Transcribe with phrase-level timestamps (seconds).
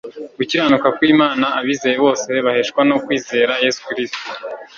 [0.37, 4.19] gukiranuka kw'imana abizeye bose baheshwa no kwizera yesu kristo